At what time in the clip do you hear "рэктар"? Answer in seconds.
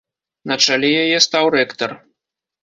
1.57-1.91